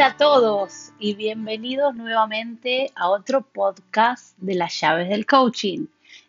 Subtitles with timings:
[0.00, 5.88] Hola a todos y bienvenidos nuevamente a otro podcast de las llaves del coaching.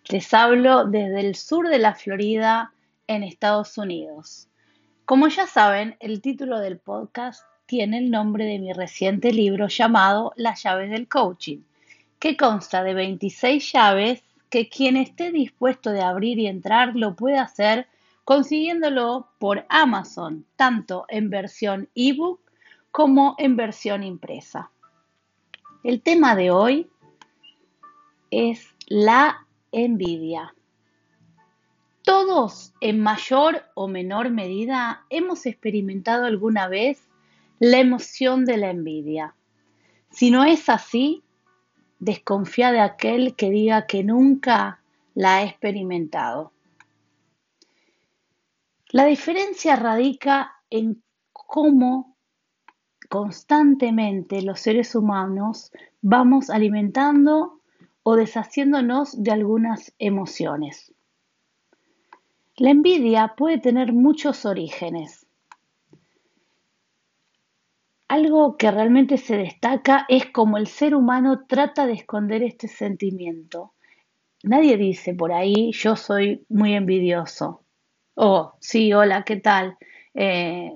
[0.09, 2.73] Les hablo desde el sur de la Florida
[3.07, 4.49] en Estados Unidos.
[5.05, 10.33] Como ya saben, el título del podcast tiene el nombre de mi reciente libro llamado
[10.35, 11.59] Las llaves del coaching,
[12.19, 17.37] que consta de 26 llaves que quien esté dispuesto de abrir y entrar lo puede
[17.37, 17.87] hacer
[18.25, 22.40] consiguiéndolo por Amazon, tanto en versión ebook
[22.91, 24.71] como en versión impresa.
[25.83, 26.89] El tema de hoy
[28.29, 30.53] es la envidia.
[32.03, 37.07] Todos, en mayor o menor medida, hemos experimentado alguna vez
[37.59, 39.35] la emoción de la envidia.
[40.09, 41.23] Si no es así,
[41.99, 44.81] desconfía de aquel que diga que nunca
[45.13, 46.51] la ha experimentado.
[48.89, 51.01] La diferencia radica en
[51.31, 52.10] cómo
[53.11, 57.59] constantemente los seres humanos vamos alimentando
[58.03, 60.93] o deshaciéndonos de algunas emociones.
[62.55, 65.27] La envidia puede tener muchos orígenes.
[68.07, 73.73] Algo que realmente se destaca es cómo el ser humano trata de esconder este sentimiento.
[74.43, 77.65] Nadie dice por ahí, yo soy muy envidioso.
[78.15, 79.77] Oh, sí, hola, ¿qué tal?
[80.13, 80.71] Eh,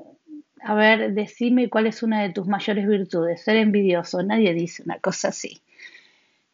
[0.65, 4.23] a ver, decime cuál es una de tus mayores virtudes, ser envidioso.
[4.23, 5.61] Nadie dice una cosa así.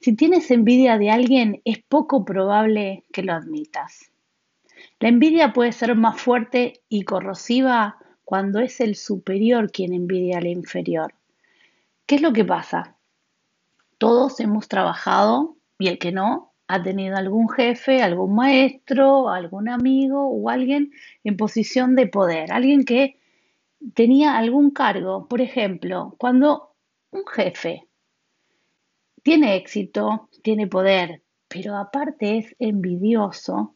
[0.02, 4.12] Si tienes envidia de alguien, es poco probable que lo admitas.
[5.00, 10.48] La envidia puede ser más fuerte y corrosiva cuando es el superior quien envidia al
[10.48, 11.14] inferior.
[12.06, 12.98] ¿Qué es lo que pasa?
[13.98, 20.28] Todos hemos trabajado y el que no ha tenido algún jefe, algún maestro, algún amigo
[20.28, 20.92] o alguien
[21.24, 23.21] en posición de poder, alguien que
[23.94, 25.28] tenía algún cargo.
[25.28, 26.76] Por ejemplo, cuando
[27.12, 27.88] un jefe
[29.24, 33.76] tiene éxito, tiene poder, pero aparte es envidioso,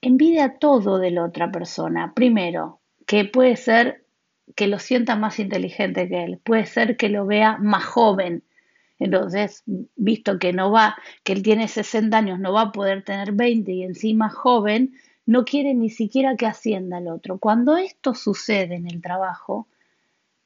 [0.00, 2.12] envidia todo de la otra persona.
[2.14, 4.04] Primero, que puede ser
[4.54, 8.44] que lo sienta más inteligente que él, puede ser que lo vea más joven.
[8.98, 9.62] Entonces,
[9.96, 13.72] visto que no va, que él tiene 60 años, no va a poder tener 20
[13.72, 14.92] y encima joven,
[15.30, 17.38] no quiere ni siquiera que ascienda el otro.
[17.38, 19.68] Cuando esto sucede en el trabajo,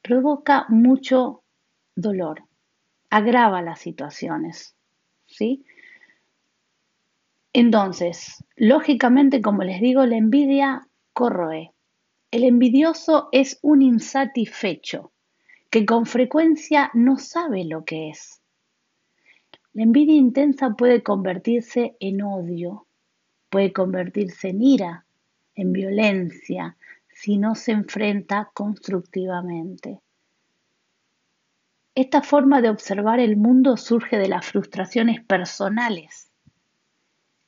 [0.03, 1.43] provoca mucho
[1.97, 2.43] dolor,
[3.09, 4.77] agrava las situaciones,
[5.25, 5.65] ¿sí?
[7.55, 11.73] Entonces, lógicamente, como les digo, la envidia corroe.
[12.31, 15.13] El envidioso es un insatisfecho
[15.71, 18.43] que con frecuencia no sabe lo que es.
[19.73, 22.87] La envidia intensa puede convertirse en odio,
[23.55, 25.05] puede convertirse en ira,
[25.55, 26.77] en violencia,
[27.07, 30.01] si no se enfrenta constructivamente.
[31.95, 36.33] Esta forma de observar el mundo surge de las frustraciones personales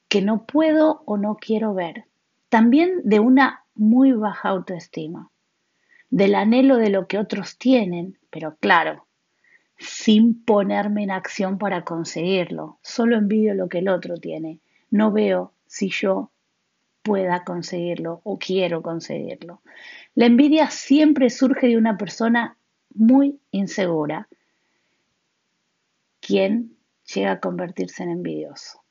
[0.06, 2.04] que no puedo o no quiero ver,
[2.50, 5.32] también de una muy baja autoestima,
[6.08, 9.08] del anhelo de lo que otros tienen, pero claro,
[9.76, 15.52] sin ponerme en acción para conseguirlo, solo envidio lo que el otro tiene, no veo
[15.66, 16.31] si yo
[17.03, 19.62] pueda conseguirlo o quiero conseguirlo.
[20.15, 22.56] La envidia siempre surge de una persona
[22.94, 24.28] muy insegura,
[26.21, 26.77] quien
[27.15, 28.82] llega a convertirse en envidioso.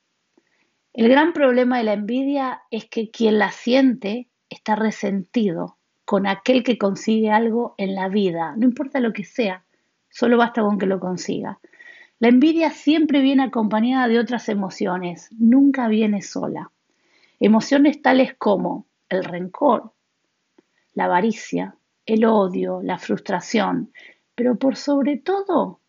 [0.93, 6.63] El gran problema de la envidia es que quien la siente está resentido con aquel
[6.63, 9.65] que consigue algo en la vida, no importa lo que sea,
[10.09, 11.59] solo basta con que lo consiga.
[12.19, 16.71] La envidia siempre viene acompañada de otras emociones, nunca viene sola.
[17.41, 19.91] Emociones tales como el rencor,
[20.93, 23.91] la avaricia, el odio, la frustración,
[24.33, 25.81] pero por sobre todo,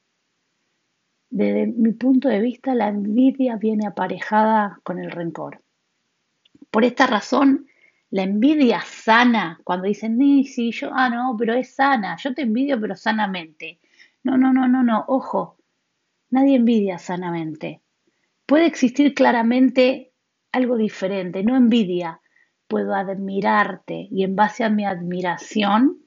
[1.31, 5.62] desde mi punto de vista, la envidia viene aparejada con el rencor.
[6.72, 7.67] Por esta razón,
[8.11, 12.81] la envidia sana, cuando dicen, sí, yo, ah, no, pero es sana, yo te envidio,
[12.81, 13.79] pero sanamente.
[14.25, 15.56] No, no, no, no, no, ojo,
[16.31, 17.82] Nadie envidia sanamente.
[18.46, 20.12] Puede existir claramente
[20.52, 22.20] algo diferente, no envidia.
[22.69, 25.99] Puedo admirarte y en base a mi admiración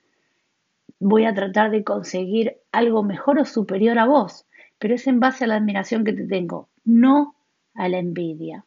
[1.00, 4.46] voy a tratar de conseguir algo mejor o superior a vos,
[4.78, 7.36] pero es en base a la admiración que te tengo, no
[7.74, 8.66] a la envidia.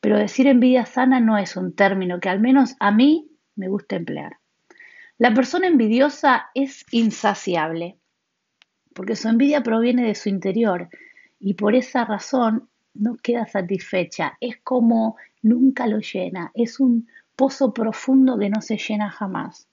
[0.00, 3.96] Pero decir envidia sana no es un término que al menos a mí me gusta
[3.96, 4.38] emplear.
[5.18, 7.98] La persona envidiosa es insaciable
[8.94, 10.88] porque su envidia proviene de su interior
[11.38, 14.36] y por esa razón no queda satisfecha.
[14.40, 19.68] Es como nunca lo llena, es un pozo profundo que no se llena jamás.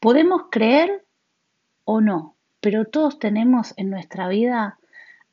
[0.00, 1.04] Podemos creer
[1.84, 4.78] o no, pero todos tenemos en nuestra vida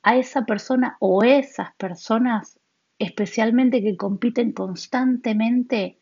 [0.02, 2.60] a esa persona o esas personas
[3.00, 5.98] especialmente que compiten constantemente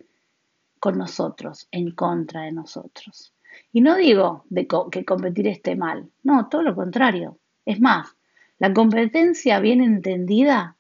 [0.80, 3.34] con nosotros, en contra de nosotros.
[3.72, 7.38] Y no digo de que competir esté mal, no, todo lo contrario.
[7.66, 8.16] Es más,
[8.60, 10.78] la competencia bien entendida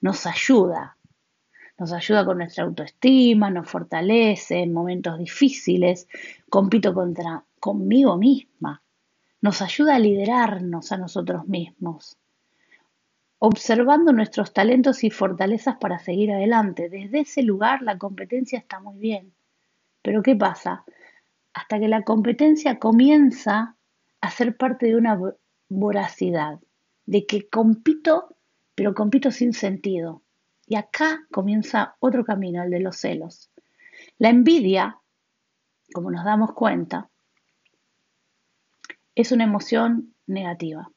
[0.00, 0.96] nos ayuda,
[1.78, 6.08] nos ayuda con nuestra autoestima, nos fortalece en momentos difíciles,
[6.48, 8.82] compito contra conmigo misma,
[9.40, 12.16] nos ayuda a liderarnos a nosotros mismos,
[13.38, 16.88] observando nuestros talentos y fortalezas para seguir adelante.
[16.88, 19.32] Desde ese lugar la competencia está muy bien.
[20.02, 20.84] Pero ¿qué pasa?
[21.58, 23.76] Hasta que la competencia comienza
[24.20, 25.18] a ser parte de una
[25.68, 26.60] voracidad,
[27.04, 28.36] de que compito,
[28.76, 30.22] pero compito sin sentido.
[30.66, 33.50] Y acá comienza otro camino, el de los celos.
[34.18, 35.00] La envidia,
[35.92, 37.10] como nos damos cuenta,
[39.16, 40.92] es una emoción negativa.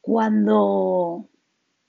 [0.00, 1.28] Cuando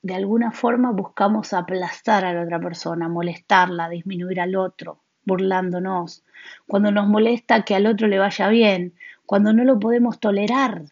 [0.02, 6.24] de alguna forma buscamos aplastar a la otra persona, molestarla, disminuir al otro, burlándonos,
[6.68, 8.94] cuando nos molesta que al otro le vaya bien,
[9.26, 10.84] cuando no lo podemos tolerar.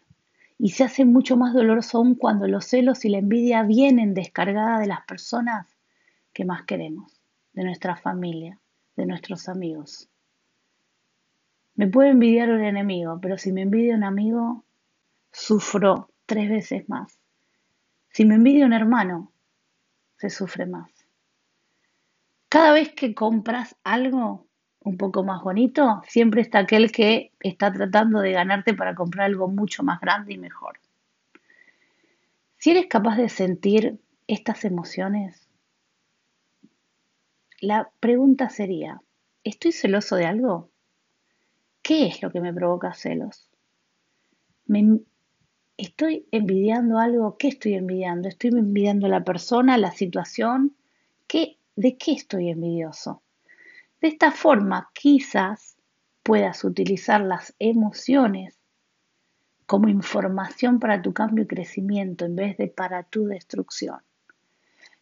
[0.58, 4.80] Y se hace mucho más doloroso aún cuando los celos y la envidia vienen descargadas
[4.80, 5.66] de las personas
[6.32, 7.20] que más queremos,
[7.54, 8.58] de nuestra familia,
[8.96, 10.08] de nuestros amigos.
[11.74, 14.64] Me puede envidiar un enemigo, pero si me envidia un amigo,
[15.32, 17.18] sufro tres veces más.
[18.10, 19.32] Si me envidia un hermano,
[20.18, 20.90] se sufre más.
[22.50, 24.48] Cada vez que compras algo
[24.80, 29.46] un poco más bonito, siempre está aquel que está tratando de ganarte para comprar algo
[29.46, 30.80] mucho más grande y mejor.
[32.58, 35.48] Si eres capaz de sentir estas emociones,
[37.60, 39.00] la pregunta sería,
[39.44, 40.70] ¿estoy celoso de algo?
[41.82, 43.48] ¿Qué es lo que me provoca celos?
[44.66, 44.98] ¿Me
[45.76, 47.36] estoy envidiando algo?
[47.38, 48.28] ¿Qué estoy envidiando?
[48.28, 50.74] ¿Estoy envidiando a la persona, la situación?
[51.28, 53.22] ¿Qué ¿De qué estoy envidioso?
[54.02, 55.78] De esta forma, quizás
[56.22, 58.58] puedas utilizar las emociones
[59.64, 64.00] como información para tu cambio y crecimiento en vez de para tu destrucción.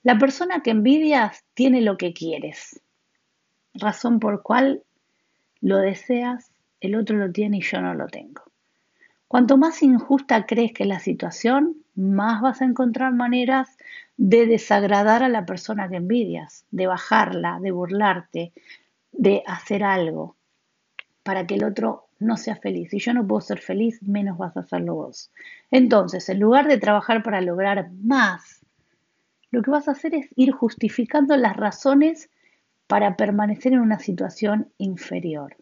[0.05, 2.81] La persona que envidias tiene lo que quieres,
[3.75, 4.85] razón por cual
[5.61, 8.45] lo deseas, el otro lo tiene y yo no lo tengo.
[9.27, 13.77] Cuanto más injusta crees que es la situación, más vas a encontrar maneras
[14.19, 18.53] de desagradar a la persona que envidias, de bajarla, de burlarte,
[19.13, 20.37] de hacer algo
[21.23, 22.91] para que el otro no sea feliz.
[22.91, 25.31] Si yo no puedo ser feliz, menos vas a hacerlo vos.
[25.71, 28.67] Entonces, en lugar de trabajar para lograr más,
[29.53, 32.29] lo que vas a hacer es ir justificando las razones
[32.89, 35.57] para permanecer en una situación inferior.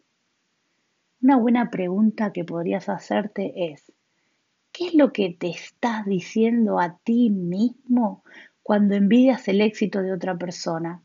[1.20, 3.93] Una buena pregunta que podrías hacerte es,
[4.76, 8.23] ¿Qué es lo que te estás diciendo a ti mismo
[8.62, 11.02] cuando envidias el éxito de otra persona?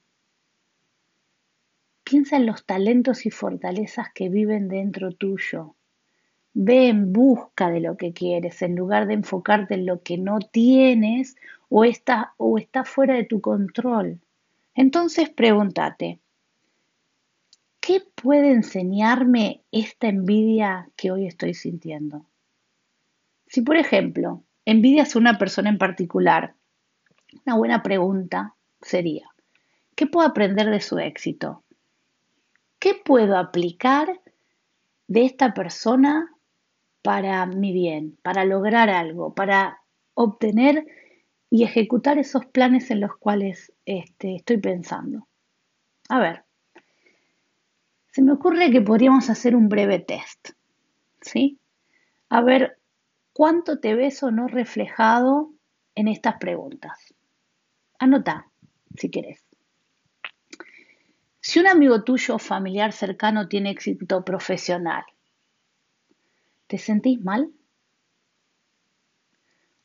[2.04, 5.76] Piensa en los talentos y fortalezas que viven dentro tuyo.
[6.54, 10.40] Ve en busca de lo que quieres en lugar de enfocarte en lo que no
[10.40, 11.38] tienes
[11.70, 14.20] o está, o está fuera de tu control.
[14.76, 16.20] Entonces pregúntate,
[17.80, 22.26] ¿qué puede enseñarme esta envidia que hoy estoy sintiendo?
[23.52, 26.56] Si, por ejemplo, envidias a una persona en particular,
[27.46, 29.28] una buena pregunta sería,
[29.94, 31.66] ¿qué puedo aprender de su éxito?
[32.80, 34.22] ¿Qué puedo aplicar
[35.08, 36.34] de esta persona
[37.02, 39.82] para mi bien, para lograr algo, para
[40.14, 40.86] obtener
[41.50, 45.28] y ejecutar esos planes en los cuales este, estoy pensando?
[46.08, 46.46] A ver,
[48.14, 50.52] se me ocurre que podríamos hacer un breve test,
[51.20, 51.60] ¿sí?
[52.30, 52.78] A ver
[53.34, 55.52] ¿Cuánto te ves o no reflejado
[55.96, 57.14] en estas preguntas?
[57.98, 58.48] Anota,
[58.98, 59.44] si quieres.
[61.40, 65.04] Si un amigo tuyo o familiar cercano tiene éxito profesional,
[66.68, 67.52] ¿te sentís mal?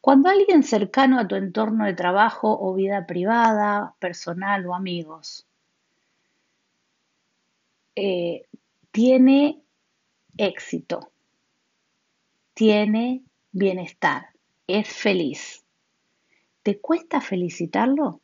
[0.01, 5.47] Cuando alguien cercano a tu entorno de trabajo o vida privada, personal o amigos,
[7.97, 8.47] eh,
[8.93, 9.63] tiene
[10.37, 11.11] éxito,
[12.55, 13.25] tiene
[13.57, 14.29] bienestar,
[14.67, 15.65] es feliz.
[16.63, 18.21] ¿Te cuesta felicitarlo?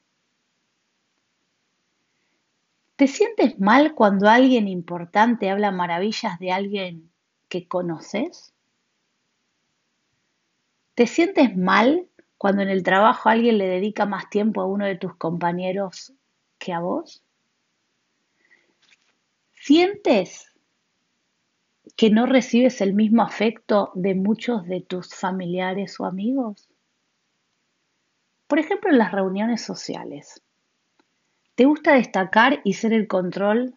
[2.96, 7.10] ¿Te sientes mal cuando alguien importante habla maravillas de alguien
[7.48, 8.52] que conoces?
[10.94, 14.98] ¿Te sientes mal cuando en el trabajo alguien le dedica más tiempo a uno de
[14.98, 16.12] tus compañeros
[16.58, 17.24] que a vos?
[19.54, 20.51] ¿Sientes
[21.96, 26.68] que no recibes el mismo afecto de muchos de tus familiares o amigos?
[28.46, 30.42] Por ejemplo, en las reuniones sociales.
[31.54, 33.76] ¿Te gusta destacar y ser el control,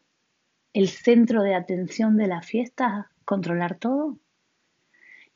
[0.74, 4.18] el centro de atención de la fiesta, controlar todo?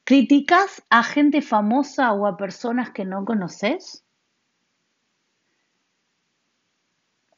[0.04, 4.04] ¿Criticas a gente famosa o a personas que no conoces?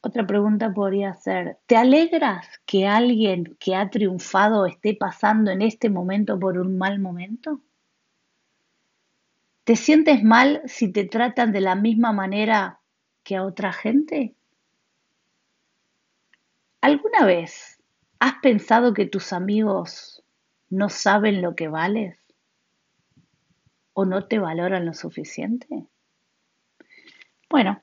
[0.02, 5.88] Otra pregunta podría ser, ¿te alegras que alguien que ha triunfado esté pasando en este
[5.88, 7.60] momento por un mal momento?
[9.64, 12.80] ¿Te sientes mal si te tratan de la misma manera
[13.22, 14.34] que a otra gente?
[16.80, 17.80] ¿Alguna vez
[18.18, 20.24] has pensado que tus amigos
[20.68, 22.22] no saben lo que vales?
[23.94, 25.86] o no te valoran lo suficiente?
[27.48, 27.82] Bueno,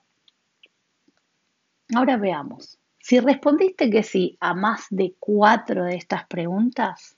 [1.96, 2.80] ahora veamos.
[3.00, 7.18] Si respondiste que sí a más de cuatro de estas preguntas,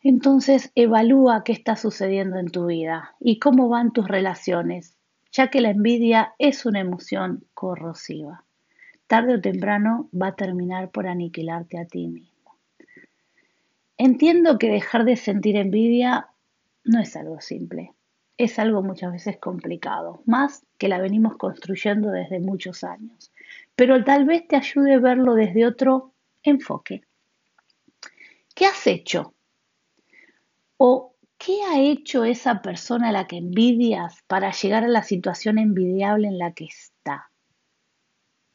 [0.00, 4.96] entonces evalúa qué está sucediendo en tu vida y cómo van tus relaciones,
[5.32, 8.44] ya que la envidia es una emoción corrosiva.
[9.08, 12.56] Tarde o temprano va a terminar por aniquilarte a ti mismo.
[13.96, 16.28] Entiendo que dejar de sentir envidia
[16.84, 17.92] no es algo simple,
[18.38, 23.32] es algo muchas veces complicado, más que la venimos construyendo desde muchos años,
[23.74, 26.12] pero tal vez te ayude a verlo desde otro
[26.44, 27.02] enfoque.
[28.54, 29.34] ¿Qué has hecho?
[30.76, 35.58] ¿O qué ha hecho esa persona a la que envidias para llegar a la situación
[35.58, 37.30] envidiable en la que está?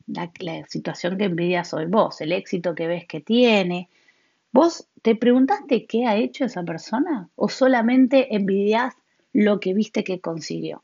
[0.08, 0.32] La,
[0.68, 3.90] situación que envidias hoy vos, el éxito que ves que tiene,
[4.54, 8.94] ¿Vos te preguntaste qué ha hecho esa persona o solamente envidias
[9.34, 10.84] lo que viste que consiguió?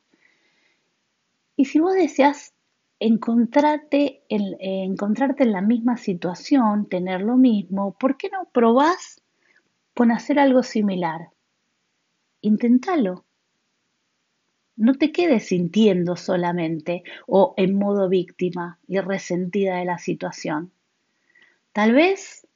[1.55, 2.53] Y si vos deseas
[2.99, 9.21] encontrarte en, eh, encontrarte en la misma situación, tener lo mismo, ¿por qué no probás
[9.95, 11.29] con hacer algo similar?
[12.41, 13.25] Inténtalo.
[14.75, 20.71] No te quedes sintiendo solamente o en modo víctima y resentida de la situación.
[21.73, 22.47] Tal vez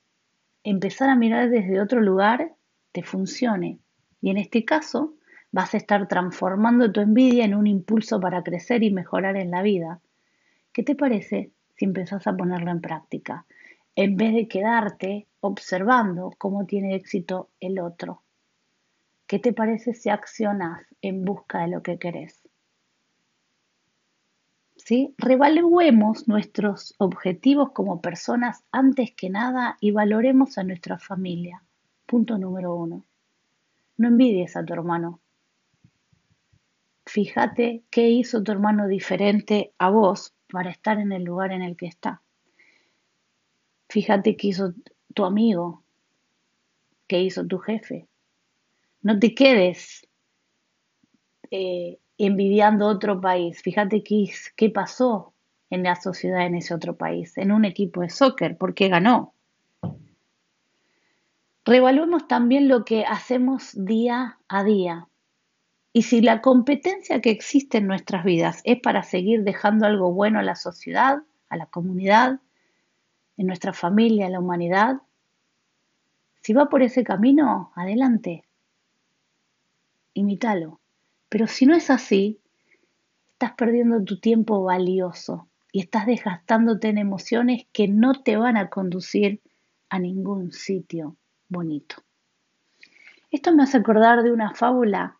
[0.64, 2.56] empezar a mirar desde otro lugar
[2.94, 3.80] te funcione.
[4.22, 5.14] Y en este caso,
[5.54, 9.62] vas a estar transformando tu envidia en un impulso para crecer y mejorar en la
[9.62, 10.02] vida.
[10.74, 13.46] ¿Qué te parece si empezás a ponerlo en práctica?
[13.96, 18.24] En vez de quedarte observando cómo tiene éxito el otro.
[19.28, 22.42] ¿Qué te parece si accionas en busca de lo que querés?
[24.84, 25.14] ¿sí?
[25.18, 31.64] Revaluemos nuestros objetivos como personas antes que nada y valoremos a nuestra familia.
[32.06, 33.06] Punto número uno.
[33.98, 35.20] No envidies a tu hermano.
[37.06, 41.76] Fíjate qué hizo tu hermano diferente a vos para estar en el lugar en el
[41.76, 42.22] que está.
[43.90, 44.74] Fíjate qué hizo
[45.14, 45.84] tu amigo,
[47.08, 48.08] qué hizo tu jefe.
[49.02, 50.08] No te quedes
[51.52, 53.62] eh, envidiando otro país.
[53.62, 55.34] Fíjate qué, qué pasó
[55.70, 59.34] en la sociedad en ese otro país, en un equipo de soccer, ¿por qué ganó?
[61.66, 65.08] Revaluemos también lo que hacemos día a día.
[65.94, 70.40] Y si la competencia que existe en nuestras vidas es para seguir dejando algo bueno
[70.40, 71.20] a la sociedad,
[71.50, 72.40] a la comunidad,
[73.38, 75.02] en nuestra familia, a la humanidad,
[76.42, 78.44] si va por ese camino, adelante.
[80.14, 80.82] Imítalo.
[81.30, 82.40] Pero si no es así,
[83.30, 88.70] estás perdiendo tu tiempo valioso y estás desgastándote en emociones que no te van a
[88.70, 89.42] conducir
[89.90, 91.16] a ningún sitio
[91.48, 92.04] bonito.
[93.32, 95.18] Esto me hace acordar de una fábula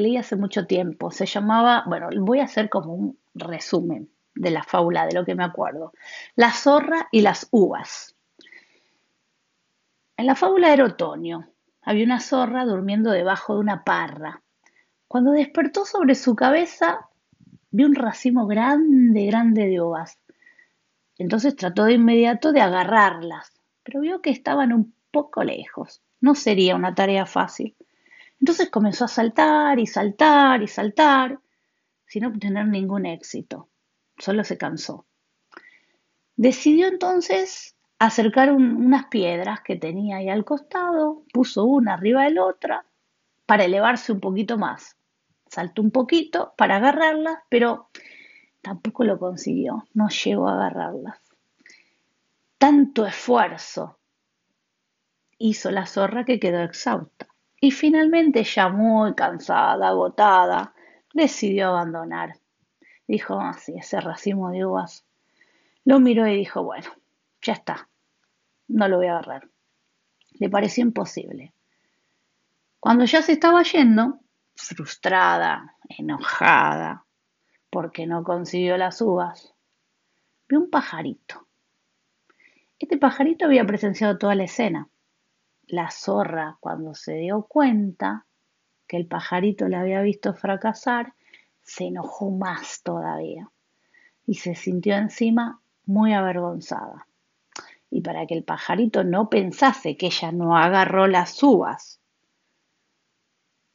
[0.00, 1.10] leí hace mucho tiempo.
[1.10, 5.34] Se llamaba, bueno, voy a hacer como un resumen de la fábula, de lo que
[5.34, 5.92] me acuerdo.
[6.36, 8.14] La zorra y las uvas.
[10.16, 11.48] En la fábula era otoño.
[11.82, 14.42] Había una zorra durmiendo debajo de una parra.
[15.06, 17.08] Cuando despertó sobre su cabeza,
[17.70, 20.18] vio un racimo grande, grande de uvas.
[21.16, 23.52] Entonces trató de inmediato de agarrarlas,
[23.82, 26.02] pero vio que estaban un poco lejos.
[26.20, 27.74] No sería una tarea fácil.
[28.40, 31.38] Entonces comenzó a saltar y saltar y saltar,
[32.06, 33.68] sin obtener ningún éxito.
[34.16, 35.06] Solo se cansó.
[36.36, 42.44] Decidió entonces acercar unas piedras que tenía ahí al costado, puso una arriba de la
[42.44, 42.86] otra
[43.46, 44.98] para elevarse un poquito más
[45.48, 47.88] saltó un poquito para agarrarlas, pero
[48.60, 51.18] tampoco lo consiguió, no llegó a agarrarlas.
[52.58, 53.98] Tanto esfuerzo
[55.38, 57.28] hizo la zorra que quedó exhausta
[57.60, 60.74] y finalmente ya muy cansada, agotada,
[61.12, 62.34] decidió abandonar.
[63.06, 65.04] Dijo, así, ah, ese racimo de uvas.
[65.84, 66.90] Lo miró y dijo, bueno,
[67.42, 67.88] ya está,
[68.68, 69.48] no lo voy a agarrar.
[70.32, 71.52] Le pareció imposible.
[72.78, 74.20] Cuando ya se estaba yendo,
[74.54, 77.04] frustrada, enojada,
[77.70, 79.54] porque no consiguió las uvas,
[80.48, 81.46] vio un pajarito.
[82.78, 84.88] Este pajarito había presenciado toda la escena.
[85.68, 88.24] La zorra, cuando se dio cuenta
[88.86, 91.12] que el pajarito la había visto fracasar,
[91.62, 93.50] se enojó más todavía
[94.26, 97.06] y se sintió encima muy avergonzada.
[97.90, 102.00] Y para que el pajarito no pensase que ella no agarró las uvas,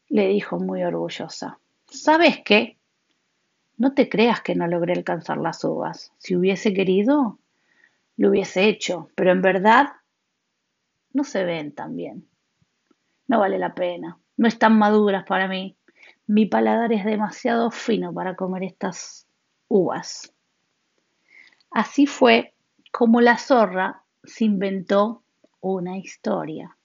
[0.09, 2.77] le dijo muy orgullosa, ¿sabes qué?
[3.77, 6.11] No te creas que no logré alcanzar las uvas.
[6.17, 7.37] Si hubiese querido,
[8.17, 9.93] lo hubiese hecho, pero en verdad
[11.13, 12.27] no se ven tan bien.
[13.27, 15.77] No vale la pena, no están maduras para mí.
[16.27, 19.27] Mi paladar es demasiado fino para comer estas
[19.67, 20.33] uvas.
[21.71, 22.53] Así fue
[22.91, 25.23] como la zorra se inventó
[25.59, 26.77] una historia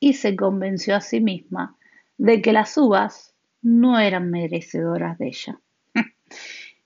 [0.00, 1.76] y se convenció a sí misma
[2.18, 5.60] de que las uvas no eran merecedoras de ella.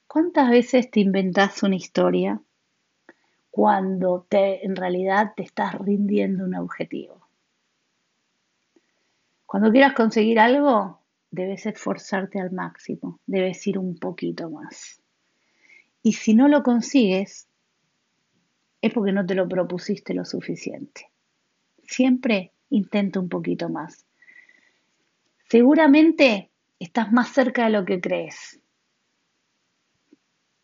[0.06, 2.40] ¿Cuántas veces te inventas una historia
[3.58, 7.26] cuando te, en realidad te estás rindiendo un objetivo?
[9.46, 11.00] Cuando quieras conseguir algo,
[11.32, 15.02] debes esforzarte al máximo, debes ir un poquito más.
[16.04, 17.48] Y si no lo consigues,
[18.80, 21.10] es porque no te lo propusiste lo suficiente.
[21.82, 24.06] Siempre intenta un poquito más.
[25.48, 28.60] Seguramente estás más cerca de lo que crees,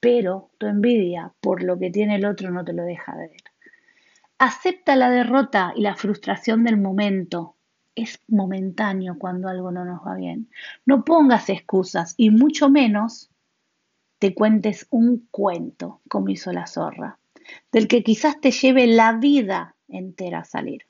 [0.04, 3.42] pero tu envidia por lo que tiene el otro no te lo deja de ver.
[4.36, 7.56] Acepta la derrota y la frustración del momento.
[7.94, 10.50] Es momentáneo cuando algo no nos va bien.
[10.84, 13.30] No pongas excusas y mucho menos
[14.18, 17.18] te cuentes un cuento, como hizo la zorra,
[17.72, 20.82] del que quizás te lleve la vida entera a salir.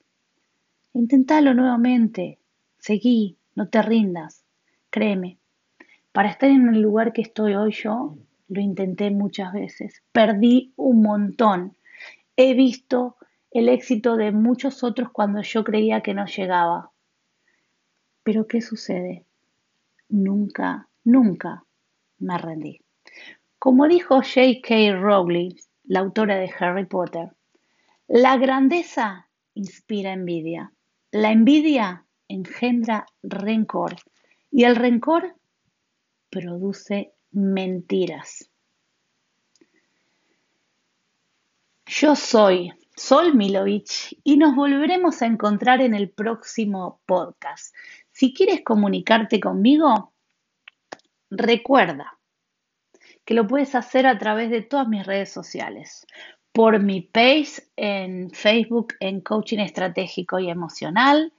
[0.91, 2.37] Intentalo nuevamente.
[2.79, 4.43] Seguí, no te rindas.
[4.89, 5.37] Créeme,
[6.11, 10.03] para estar en el lugar que estoy hoy yo, lo intenté muchas veces.
[10.11, 11.75] Perdí un montón.
[12.35, 13.17] He visto
[13.51, 16.91] el éxito de muchos otros cuando yo creía que no llegaba.
[18.23, 19.25] Pero ¿qué sucede?
[20.09, 21.63] Nunca, nunca
[22.19, 22.81] me rendí.
[23.59, 24.95] Como dijo J.K.
[24.99, 25.55] Rowling,
[25.85, 27.31] la autora de Harry Potter,
[28.07, 30.71] la grandeza inspira envidia.
[31.11, 33.95] La envidia engendra rencor
[34.51, 35.35] y el rencor
[36.29, 38.49] produce mentiras.
[41.85, 47.75] Yo soy Sol Milovich y nos volveremos a encontrar en el próximo podcast.
[48.11, 50.13] Si quieres comunicarte conmigo,
[51.29, 52.17] recuerda
[53.25, 56.07] que lo puedes hacer a través de todas mis redes sociales.
[56.53, 61.33] Por mi page en Facebook en Coaching Estratégico y Emocional,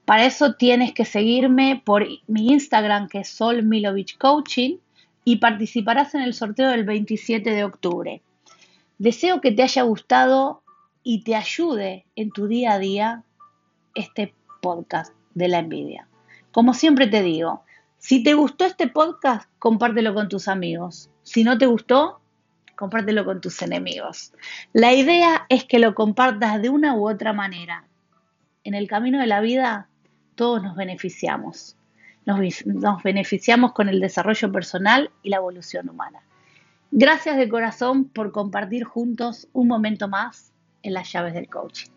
[0.05, 4.77] Para eso tienes que seguirme por mi Instagram que es Sol Milovich Coaching
[5.25, 8.21] y participarás en el sorteo del 27 de octubre.
[8.97, 10.63] Deseo que te haya gustado
[11.03, 13.23] y te ayude en tu día a día
[13.95, 16.07] este podcast de la envidia.
[16.51, 17.63] Como siempre te digo,
[17.97, 21.09] si te gustó este podcast, compártelo con tus amigos.
[21.23, 22.21] Si no te gustó,
[22.75, 24.33] compártelo con tus enemigos.
[24.71, 27.85] La idea es que lo compartas de una u otra manera.
[28.63, 29.89] En el camino de la vida,
[30.35, 31.75] todos nos beneficiamos.
[32.25, 36.21] Nos, beneficiamos con el desarrollo personal y la evolución humana.
[36.91, 40.51] Gracias de corazón por compartir juntos un momento más
[40.83, 41.96] en las llaves del coaching.